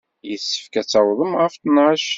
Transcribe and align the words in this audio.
Yessefk 0.29 0.73
ad 0.79 0.87
tawḍem 0.87 1.33
ɣef 1.41 1.53
ttnac. 1.55 2.05